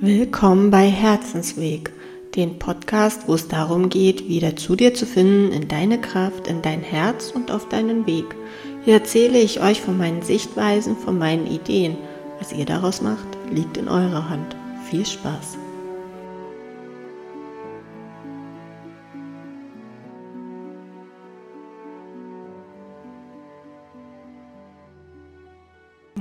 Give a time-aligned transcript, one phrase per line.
[0.00, 1.92] Willkommen bei Herzensweg,
[2.36, 6.62] den Podcast, wo es darum geht, wieder zu dir zu finden, in deine Kraft, in
[6.62, 8.26] dein Herz und auf deinen Weg.
[8.84, 11.96] Hier erzähle ich euch von meinen Sichtweisen, von meinen Ideen.
[12.38, 14.54] Was ihr daraus macht, liegt in eurer Hand.
[14.88, 15.58] Viel Spaß!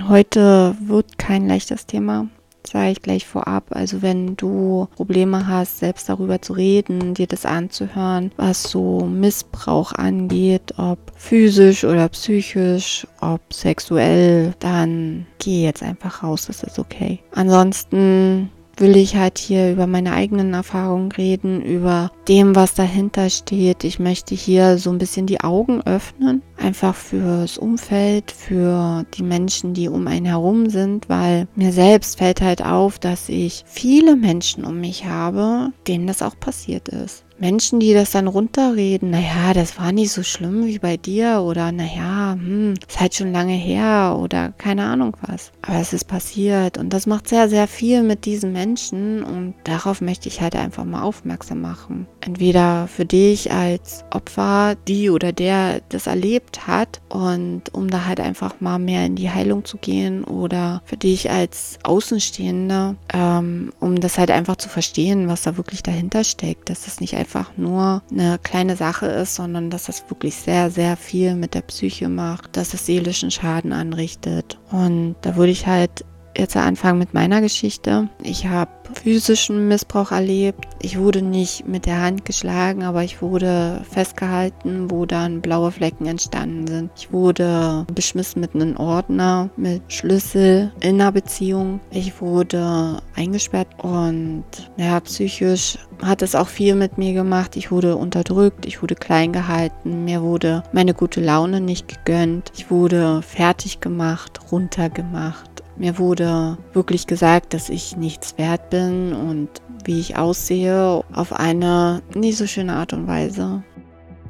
[0.07, 2.27] Heute wird kein leichtes Thema
[2.67, 3.65] sage ich gleich vorab.
[3.69, 9.93] Also wenn du Probleme hast, selbst darüber zu reden, dir das anzuhören, was so Missbrauch
[9.93, 17.19] angeht, ob physisch oder psychisch, ob sexuell, dann geh jetzt einfach raus, das ist okay.
[17.31, 23.83] Ansonsten will ich halt hier über meine eigenen Erfahrungen reden, über dem, was dahinter steht.
[23.83, 29.73] Ich möchte hier so ein bisschen die Augen öffnen, einfach fürs Umfeld, für die Menschen,
[29.73, 34.63] die um einen herum sind, weil mir selbst fällt halt auf, dass ich viele Menschen
[34.63, 37.26] um mich habe, denen das auch passiert ist.
[37.39, 41.71] Menschen, die das dann runterreden, naja, das war nicht so schlimm wie bei dir oder
[41.71, 45.51] naja, hm, ist halt schon lange her oder keine Ahnung was.
[45.61, 50.01] Aber es ist passiert und das macht sehr, sehr viel mit diesen Menschen und darauf
[50.01, 52.07] möchte ich halt einfach mal aufmerksam machen.
[52.21, 58.19] Entweder für dich als Opfer, die oder der das erlebt hat und um da halt
[58.19, 63.99] einfach mal mehr in die Heilung zu gehen oder für dich als Außenstehende, ähm, um
[63.99, 67.57] das halt einfach zu verstehen, was da wirklich dahinter steckt, dass das nicht einfach einfach
[67.57, 72.07] nur eine kleine Sache ist, sondern dass das wirklich sehr, sehr viel mit der Psyche
[72.07, 74.57] macht, dass es seelischen Schaden anrichtet.
[74.71, 76.05] Und da würde ich halt
[76.37, 78.09] jetzt anfangen mit meiner Geschichte.
[78.23, 80.65] Ich habe physischen Missbrauch erlebt.
[80.81, 86.05] Ich wurde nicht mit der Hand geschlagen, aber ich wurde festgehalten, wo dann blaue Flecken
[86.05, 86.91] entstanden sind.
[86.95, 91.79] Ich wurde beschmissen mit einem Ordner, mit Schlüssel in einer Beziehung.
[91.91, 94.45] Ich wurde eingesperrt und
[94.77, 97.55] ja, psychisch hat es auch viel mit mir gemacht.
[97.55, 102.51] Ich wurde unterdrückt, ich wurde klein gehalten, mir wurde meine gute Laune nicht gegönnt.
[102.55, 105.46] Ich wurde fertig gemacht, runtergemacht.
[105.77, 109.49] Mir wurde wirklich gesagt, dass ich nichts wert bin und
[109.83, 113.63] wie ich aussehe, auf eine nicht so schöne Art und Weise.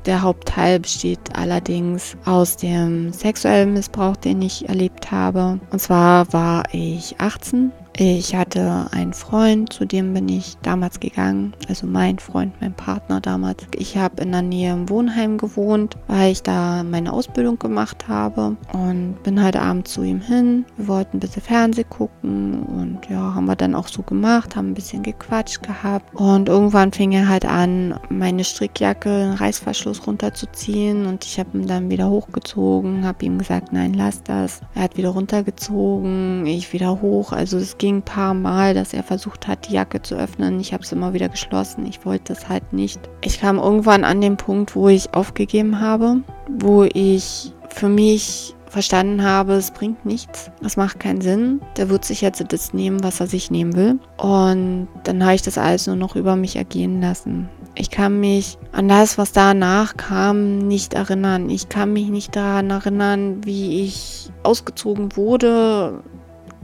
[0.06, 5.60] Der Hauptteil besteht allerdings aus dem sexuellen Missbrauch, den ich erlebt habe.
[5.72, 11.54] Und zwar war ich 18 ich hatte einen Freund, zu dem bin ich damals gegangen,
[11.68, 13.66] also mein Freund, mein Partner damals.
[13.76, 18.56] Ich habe in der Nähe im Wohnheim gewohnt, weil ich da meine Ausbildung gemacht habe
[18.72, 20.64] und bin halt abends zu ihm hin.
[20.78, 24.70] Wir wollten ein bisschen Fernsehen gucken und ja, haben wir dann auch so gemacht, haben
[24.72, 31.08] ein bisschen gequatscht gehabt und irgendwann fing er halt an, meine Strickjacke, den Reißverschluss runterzuziehen
[31.08, 34.62] und ich habe ihn dann wieder hochgezogen, habe ihm gesagt, nein, lass das.
[34.76, 38.94] Er hat wieder runtergezogen, ich wieder hoch, also es ging ging ein paar Mal, dass
[38.94, 40.60] er versucht hat, die Jacke zu öffnen.
[40.60, 41.86] Ich habe es immer wieder geschlossen.
[41.86, 43.00] Ich wollte es halt nicht.
[43.22, 46.18] Ich kam irgendwann an den Punkt, wo ich aufgegeben habe,
[46.50, 51.62] wo ich für mich verstanden habe, es bringt nichts, es macht keinen Sinn.
[51.78, 54.00] Der wird sich jetzt das nehmen, was er sich nehmen will.
[54.18, 57.48] Und dann habe ich das alles nur noch über mich ergehen lassen.
[57.76, 61.50] Ich kann mich an das, was danach kam, nicht erinnern.
[61.50, 66.04] Ich kann mich nicht daran erinnern, wie ich ausgezogen wurde,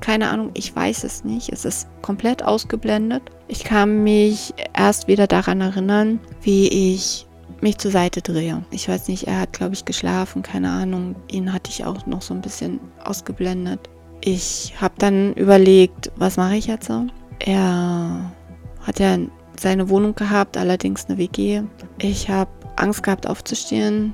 [0.04, 1.48] keine Ahnung, ich weiß es nicht.
[1.54, 3.24] Es ist komplett ausgeblendet.
[3.48, 7.26] Ich kann mich erst wieder daran erinnern, wie ich
[7.62, 8.66] mich zur Seite drehe.
[8.70, 11.16] Ich weiß nicht, er hat, glaube ich, geschlafen, keine Ahnung.
[11.32, 13.80] Ihn hatte ich auch noch so ein bisschen ausgeblendet.
[14.20, 17.06] Ich habe dann überlegt, was mache ich jetzt so?
[17.40, 18.30] Er
[18.82, 19.18] hat ja
[19.58, 21.62] seine Wohnung gehabt, allerdings eine WG.
[22.00, 24.14] Ich habe Angst gehabt aufzustehen.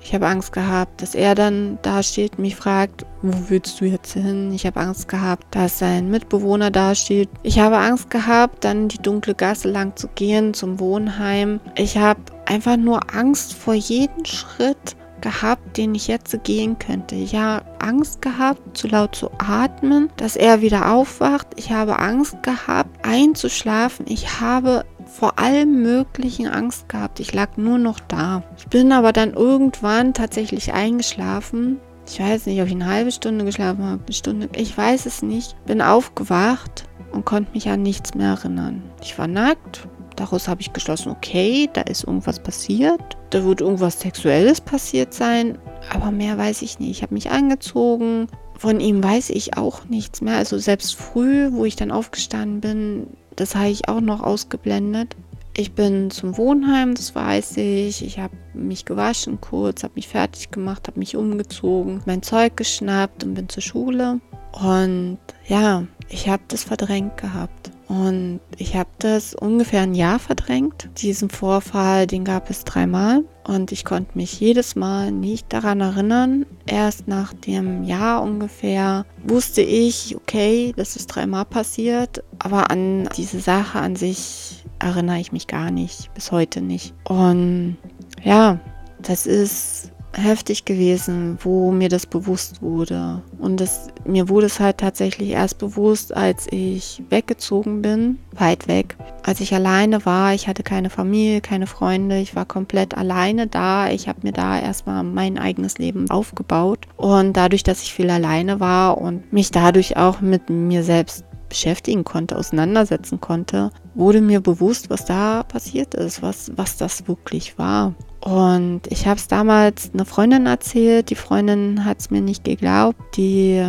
[0.00, 3.84] Ich habe Angst gehabt, dass er dann da steht und mich fragt, wo willst du
[3.84, 4.52] jetzt hin?
[4.52, 7.28] Ich habe Angst gehabt, dass sein Mitbewohner da steht.
[7.42, 11.60] Ich habe Angst gehabt, dann die dunkle Gasse lang zu gehen zum Wohnheim.
[11.76, 17.16] Ich habe einfach nur Angst vor jedem Schritt gehabt, den ich jetzt gehen könnte.
[17.16, 21.48] Ich habe Angst gehabt, zu laut zu atmen, dass er wieder aufwacht.
[21.56, 24.06] Ich habe Angst gehabt, einzuschlafen.
[24.08, 27.18] Ich habe vor allem möglichen Angst gehabt.
[27.18, 28.42] Ich lag nur noch da.
[28.56, 31.80] Ich bin aber dann irgendwann tatsächlich eingeschlafen.
[32.10, 34.48] Ich weiß nicht, ob ich eine halbe Stunde geschlafen habe, eine Stunde.
[34.56, 35.54] Ich weiß es nicht.
[35.66, 38.82] Bin aufgewacht und konnte mich an nichts mehr erinnern.
[39.02, 39.86] Ich war nackt.
[40.16, 43.18] Daraus habe ich geschlossen, okay, da ist irgendwas passiert.
[43.30, 45.58] Da wird irgendwas Sexuelles passiert sein.
[45.92, 46.90] Aber mehr weiß ich nicht.
[46.90, 48.26] Ich habe mich angezogen.
[48.56, 50.36] Von ihm weiß ich auch nichts mehr.
[50.36, 53.06] Also selbst früh, wo ich dann aufgestanden bin,
[53.36, 55.14] das habe ich auch noch ausgeblendet.
[55.58, 58.04] Ich bin zum Wohnheim, das weiß ich.
[58.04, 63.24] Ich habe mich gewaschen kurz, habe mich fertig gemacht, habe mich umgezogen, mein Zeug geschnappt
[63.24, 64.20] und bin zur Schule.
[64.52, 65.18] Und
[65.48, 67.67] ja, ich habe das verdrängt gehabt.
[67.88, 70.90] Und ich habe das ungefähr ein Jahr verdrängt.
[70.98, 73.24] Diesen Vorfall, den gab es dreimal.
[73.46, 76.44] Und ich konnte mich jedes Mal nicht daran erinnern.
[76.66, 82.22] Erst nach dem Jahr ungefähr wusste ich, okay, das ist dreimal passiert.
[82.38, 86.12] Aber an diese Sache an sich erinnere ich mich gar nicht.
[86.12, 86.94] Bis heute nicht.
[87.04, 87.78] Und
[88.22, 88.60] ja,
[89.00, 93.22] das ist heftig gewesen, wo mir das bewusst wurde.
[93.38, 98.96] Und das, mir wurde es halt tatsächlich erst bewusst, als ich weggezogen bin, weit weg.
[99.22, 103.90] Als ich alleine war, ich hatte keine Familie, keine Freunde, ich war komplett alleine da.
[103.90, 106.86] Ich habe mir da erstmal mein eigenes Leben aufgebaut.
[106.96, 112.04] Und dadurch, dass ich viel alleine war und mich dadurch auch mit mir selbst beschäftigen
[112.04, 117.94] konnte, auseinandersetzen konnte, wurde mir bewusst, was da passiert ist, was, was das wirklich war.
[118.20, 121.10] Und ich habe es damals einer Freundin erzählt.
[121.10, 122.98] Die Freundin hat es mir nicht geglaubt.
[123.16, 123.64] Die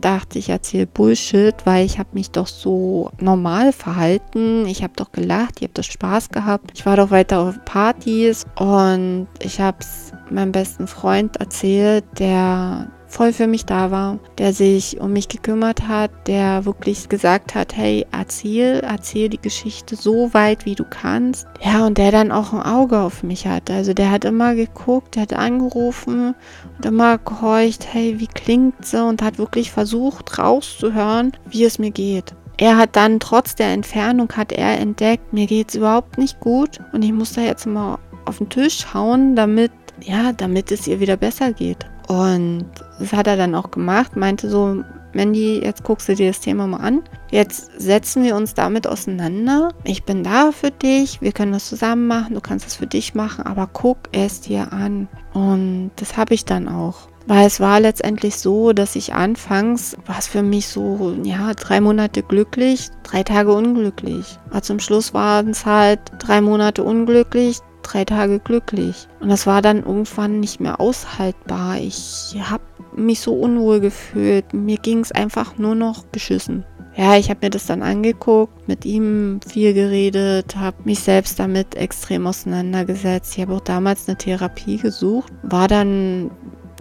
[0.00, 4.66] dachte, ich erzähle Bullshit, weil ich habe mich doch so normal verhalten.
[4.66, 6.70] Ich habe doch gelacht, ich habe doch Spaß gehabt.
[6.74, 12.90] Ich war doch weiter auf Partys und ich habe es meinem besten Freund erzählt, der
[13.08, 17.76] voll für mich da war, der sich um mich gekümmert hat, der wirklich gesagt hat,
[17.76, 21.48] hey, erzähl, erzähl die Geschichte so weit, wie du kannst.
[21.60, 23.70] Ja, und der dann auch ein Auge auf mich hat.
[23.70, 26.34] Also der hat immer geguckt, der hat angerufen
[26.76, 31.90] und immer gehorcht, hey, wie klingt sie und hat wirklich versucht rauszuhören, wie es mir
[31.90, 32.34] geht.
[32.58, 36.80] Er hat dann trotz der Entfernung hat er entdeckt, mir geht es überhaupt nicht gut
[36.92, 39.70] und ich muss da jetzt mal auf den Tisch hauen, damit
[40.02, 41.86] ja, damit es ihr wieder besser geht.
[42.08, 42.64] Und
[42.98, 44.82] das hat er dann auch gemacht, meinte so,
[45.12, 47.02] Mandy, jetzt guckst du dir das Thema mal an.
[47.30, 49.70] Jetzt setzen wir uns damit auseinander.
[49.84, 53.14] Ich bin da für dich, wir können das zusammen machen, du kannst das für dich
[53.14, 55.08] machen, aber guck es dir an.
[55.34, 57.08] Und das habe ich dann auch.
[57.26, 61.78] Weil es war letztendlich so, dass ich anfangs, war es für mich so, ja, drei
[61.82, 64.38] Monate glücklich, drei Tage unglücklich.
[64.48, 67.58] Aber zum Schluss waren es halt drei Monate unglücklich,
[67.92, 69.08] drei Tage glücklich.
[69.20, 71.78] Und das war dann irgendwann nicht mehr aushaltbar.
[71.78, 72.64] Ich habe
[72.96, 74.52] mich so unwohl gefühlt.
[74.52, 76.64] Mir ging es einfach nur noch beschissen.
[76.96, 81.76] Ja, ich habe mir das dann angeguckt, mit ihm viel geredet, habe mich selbst damit
[81.76, 83.36] extrem auseinandergesetzt.
[83.36, 86.32] Ich habe auch damals eine Therapie gesucht, war dann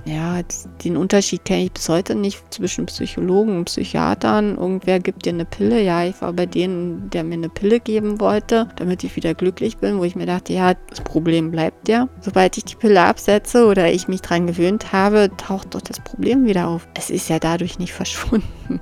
[0.07, 0.41] ja,
[0.83, 4.55] den Unterschied kenne ich bis heute nicht zwischen Psychologen und Psychiatern.
[4.55, 5.81] Irgendwer gibt dir eine Pille.
[5.83, 9.77] Ja, ich war bei denen, der mir eine Pille geben wollte, damit ich wieder glücklich
[9.77, 12.07] bin, wo ich mir dachte, ja, das Problem bleibt ja.
[12.21, 16.45] Sobald ich die Pille absetze oder ich mich dran gewöhnt habe, taucht doch das Problem
[16.45, 16.87] wieder auf.
[16.93, 18.47] Es ist ja dadurch nicht verschwunden.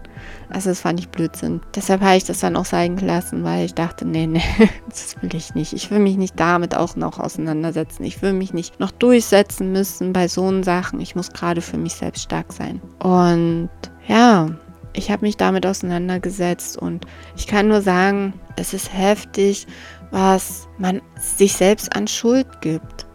[0.48, 1.60] Also das fand ich Blödsinn.
[1.74, 4.44] Deshalb habe ich das dann auch sein gelassen, weil ich dachte, nee, nee,
[4.88, 5.74] das will ich nicht.
[5.74, 8.04] Ich will mich nicht damit auch noch auseinandersetzen.
[8.04, 11.02] Ich will mich nicht noch durchsetzen müssen bei so Sachen.
[11.02, 12.80] Ich muss gerade für mich selbst stark sein.
[13.00, 13.70] Und
[14.08, 14.50] ja,
[14.94, 17.06] ich habe mich damit auseinandergesetzt und
[17.36, 19.68] ich kann nur sagen, es ist heftig,
[20.12, 23.06] was man sich selbst an Schuld gibt.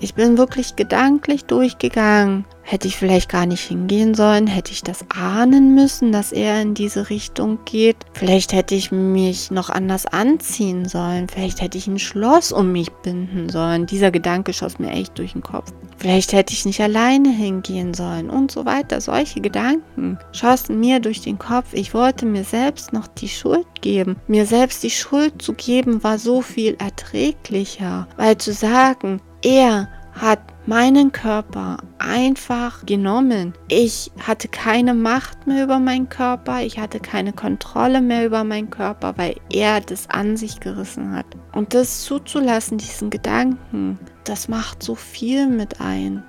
[0.00, 2.44] Ich bin wirklich gedanklich durchgegangen.
[2.62, 4.46] Hätte ich vielleicht gar nicht hingehen sollen?
[4.46, 7.96] Hätte ich das ahnen müssen, dass er in diese Richtung geht?
[8.12, 11.28] Vielleicht hätte ich mich noch anders anziehen sollen.
[11.28, 13.86] Vielleicht hätte ich ein Schloss um mich binden sollen.
[13.86, 15.72] Dieser Gedanke schoss mir echt durch den Kopf.
[15.96, 19.00] Vielleicht hätte ich nicht alleine hingehen sollen und so weiter.
[19.00, 21.72] Solche Gedanken schossen mir durch den Kopf.
[21.72, 24.16] Ich wollte mir selbst noch die Schuld geben.
[24.28, 29.88] Mir selbst die Schuld zu geben war so viel erträglicher, weil zu sagen, er
[30.20, 33.54] hat meinen Körper einfach genommen.
[33.68, 38.70] Ich hatte keine Macht mehr über meinen Körper, ich hatte keine Kontrolle mehr über meinen
[38.70, 41.26] Körper, weil er das an sich gerissen hat.
[41.52, 46.22] Und das zuzulassen, diesen Gedanken, das macht so viel mit ein.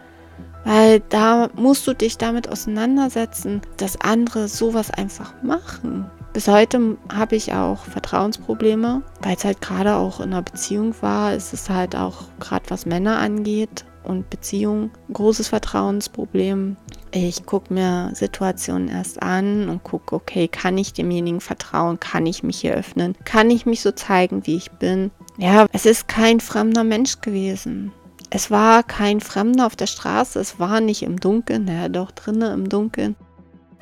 [0.65, 6.10] Weil da musst du dich damit auseinandersetzen, dass andere sowas einfach machen.
[6.39, 11.34] Bis heute habe ich auch Vertrauensprobleme, weil es halt gerade auch in einer Beziehung war.
[11.34, 16.77] Es ist halt auch gerade was Männer angeht und Beziehung großes Vertrauensproblem.
[17.12, 22.00] Ich gucke mir Situationen erst an und gucke, okay, kann ich demjenigen vertrauen?
[22.00, 23.17] Kann ich mich hier öffnen?
[23.25, 25.12] Kann ich mich so zeigen, wie ich bin?
[25.38, 27.91] Ja, es ist kein fremder Mensch gewesen.
[28.29, 32.53] Es war kein Fremder auf der Straße, es war nicht im Dunkeln, ja doch drinnen
[32.53, 33.17] im Dunkeln.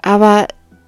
[0.02, 0.48] Aber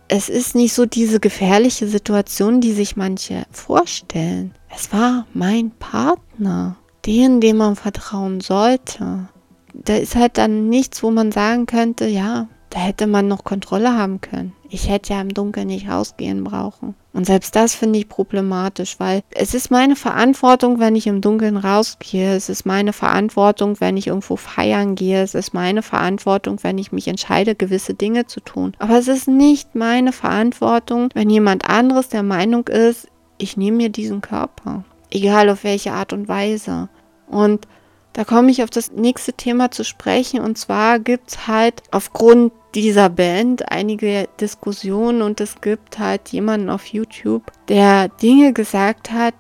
[0.10, 4.54] es ist nicht so diese gefährliche Situation, die sich manche vorstellen.
[4.76, 9.30] Es war mein Partner, den, dem man vertrauen sollte.
[9.74, 13.98] Da ist halt dann nichts, wo man sagen könnte, ja, da hätte man noch Kontrolle
[13.98, 14.54] haben können.
[14.70, 16.94] Ich hätte ja im Dunkeln nicht rausgehen brauchen.
[17.12, 21.58] Und selbst das finde ich problematisch, weil es ist meine Verantwortung, wenn ich im Dunkeln
[21.58, 22.36] rausgehe.
[22.36, 25.24] Es ist meine Verantwortung, wenn ich irgendwo feiern gehe.
[25.24, 28.76] Es ist meine Verantwortung, wenn ich mich entscheide, gewisse Dinge zu tun.
[28.78, 33.08] Aber es ist nicht meine Verantwortung, wenn jemand anderes der Meinung ist,
[33.40, 34.84] ich nehme mir diesen Körper.
[35.10, 36.90] Egal auf welche Art und Weise.
[37.28, 37.68] Und
[38.20, 40.42] da komme ich auf das nächste Thema zu sprechen.
[40.42, 46.70] Und zwar gibt es halt aufgrund dieser Band einige Diskussionen und es gibt halt jemanden
[46.70, 49.36] auf YouTube, der Dinge gesagt hat,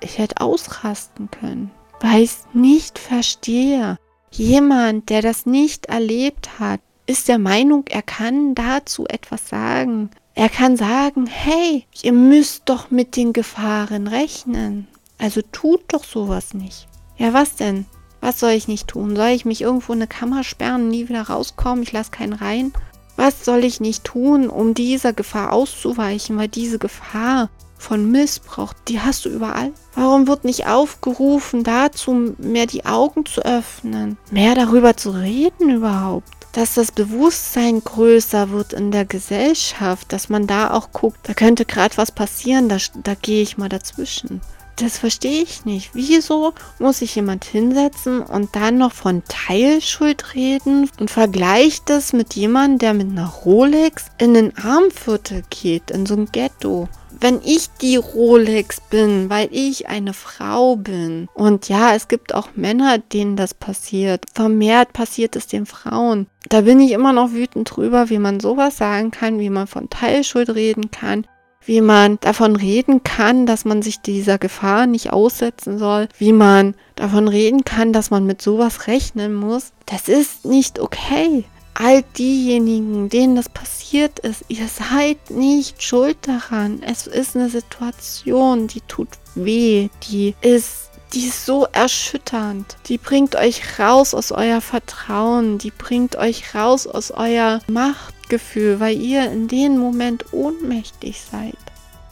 [0.00, 3.98] ich hätte ausrasten können, weil ich es nicht verstehe.
[4.32, 10.10] Jemand, der das nicht erlebt hat, ist der Meinung, er kann dazu etwas sagen.
[10.34, 14.88] Er kann sagen, hey, ihr müsst doch mit den Gefahren rechnen.
[15.18, 16.88] Also tut doch sowas nicht.
[17.22, 17.86] Ja, was denn?
[18.20, 19.14] Was soll ich nicht tun?
[19.14, 21.84] Soll ich mich irgendwo in eine Kammer sperren, nie wieder rauskommen?
[21.84, 22.72] Ich lasse keinen rein?
[23.14, 26.36] Was soll ich nicht tun, um dieser Gefahr auszuweichen?
[26.36, 27.48] Weil diese Gefahr
[27.78, 29.70] von Missbrauch, die hast du überall.
[29.94, 36.26] Warum wird nicht aufgerufen, dazu mehr die Augen zu öffnen, mehr darüber zu reden überhaupt?
[36.54, 41.66] Dass das Bewusstsein größer wird in der Gesellschaft, dass man da auch guckt, da könnte
[41.66, 44.40] gerade was passieren, da, da gehe ich mal dazwischen.
[44.76, 45.90] Das verstehe ich nicht.
[45.94, 52.34] Wieso muss sich jemand hinsetzen und dann noch von Teilschuld reden und vergleicht das mit
[52.34, 56.88] jemandem, der mit einer Rolex in ein Armviertel geht, in so ein Ghetto?
[57.22, 61.28] wenn ich die Rolex bin, weil ich eine Frau bin.
[61.34, 64.24] Und ja, es gibt auch Männer, denen das passiert.
[64.34, 66.26] Vermehrt passiert es den Frauen.
[66.48, 69.88] Da bin ich immer noch wütend drüber, wie man sowas sagen kann, wie man von
[69.88, 71.26] Teilschuld reden kann,
[71.64, 76.74] wie man davon reden kann, dass man sich dieser Gefahr nicht aussetzen soll, wie man
[76.96, 79.72] davon reden kann, dass man mit sowas rechnen muss.
[79.86, 81.44] Das ist nicht okay.
[81.74, 86.82] All diejenigen, denen das passiert ist, ihr seid nicht schuld daran.
[86.82, 92.76] Es ist eine Situation, die tut weh, die ist die ist so erschütternd.
[92.86, 98.80] Die bringt euch raus aus euer Vertrauen, die bringt euch raus aus euer Macht Gefühl,
[98.80, 101.58] weil ihr in dem Moment ohnmächtig seid.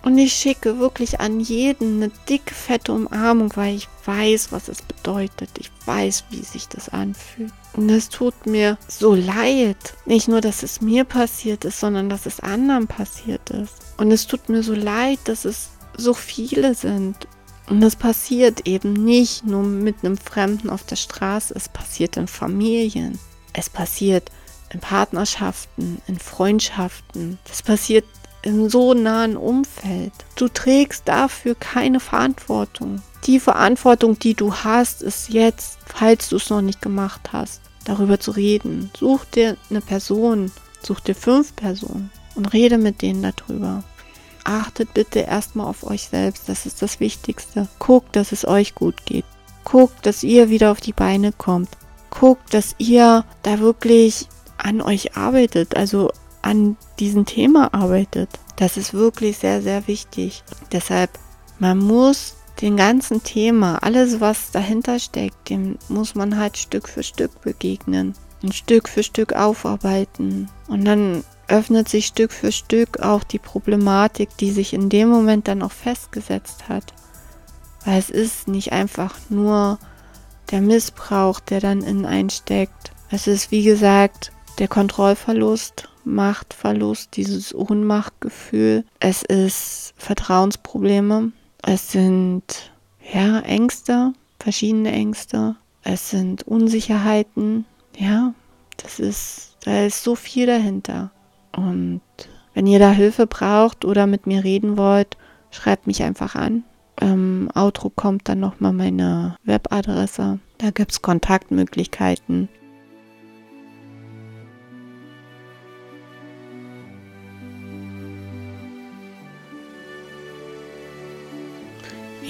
[0.02, 4.82] Und ich schicke wirklich an jeden eine dicke, fette Umarmung, weil ich weiß, was es
[4.82, 5.48] bedeutet.
[5.58, 7.54] Ich weiß, wie sich das anfühlt.
[7.72, 9.94] Und es tut mir so leid.
[10.04, 13.76] Nicht nur, dass es mir passiert ist, sondern dass es anderen passiert ist.
[13.96, 17.16] Und es tut mir so leid, dass es so viele sind.
[17.70, 22.26] Und es passiert eben nicht nur mit einem Fremden auf der Straße, es passiert in
[22.26, 23.18] Familien.
[23.54, 24.30] Es passiert
[24.72, 27.38] in Partnerschaften, in Freundschaften.
[27.46, 28.04] Das passiert
[28.42, 30.12] in so nahen Umfeld.
[30.36, 33.02] Du trägst dafür keine Verantwortung.
[33.26, 38.18] Die Verantwortung, die du hast, ist jetzt, falls du es noch nicht gemacht hast, darüber
[38.18, 38.90] zu reden.
[38.98, 40.50] Such dir eine Person,
[40.82, 43.84] such dir fünf Personen und rede mit denen darüber.
[44.44, 47.68] Achtet bitte erstmal auf euch selbst, das ist das Wichtigste.
[47.78, 49.26] Guckt, dass es euch gut geht.
[49.64, 51.68] Guckt, dass ihr wieder auf die Beine kommt.
[52.08, 54.28] Guckt, dass ihr da wirklich
[54.64, 56.10] an euch arbeitet, also
[56.42, 58.30] an diesem Thema arbeitet.
[58.56, 60.42] Das ist wirklich sehr, sehr wichtig.
[60.72, 61.10] Deshalb,
[61.58, 67.02] man muss den ganzen Thema, alles was dahinter steckt, dem muss man halt Stück für
[67.02, 70.48] Stück begegnen und Stück für Stück aufarbeiten.
[70.68, 75.48] Und dann öffnet sich Stück für Stück auch die Problematik, die sich in dem Moment
[75.48, 76.92] dann auch festgesetzt hat.
[77.84, 79.78] Weil es ist nicht einfach nur
[80.50, 82.92] der Missbrauch, der dann in einsteckt.
[83.10, 88.84] Es ist, wie gesagt, der Kontrollverlust, Machtverlust, dieses Ohnmachtgefühl.
[88.98, 91.32] Es ist Vertrauensprobleme.
[91.62, 92.72] Es sind
[93.12, 95.56] ja Ängste, verschiedene Ängste.
[95.82, 97.64] Es sind Unsicherheiten.
[97.98, 98.34] Ja,
[98.76, 101.10] das ist, da ist so viel dahinter.
[101.56, 102.00] Und
[102.54, 105.16] wenn ihr da Hilfe braucht oder mit mir reden wollt,
[105.50, 106.64] schreibt mich einfach an.
[107.00, 110.38] Im Outro kommt dann nochmal meine Webadresse.
[110.58, 112.48] Da gibt es Kontaktmöglichkeiten.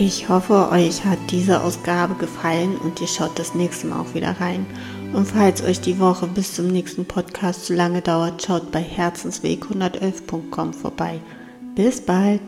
[0.02, 4.35] Ich hoffe, euch hat diese Ausgabe gefallen und ihr schaut das nächste Mal auch wieder
[4.40, 4.64] rein.
[5.12, 10.73] Und falls euch die Woche bis zum nächsten Podcast zu lange dauert, schaut bei herzensweg111.com
[10.73, 11.21] vorbei.
[11.75, 12.40] Bis bald!